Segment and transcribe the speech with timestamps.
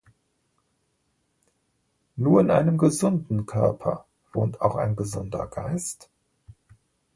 [2.15, 6.09] Nur in einem gesunden Körper wohnt auch ein gesunder Geist?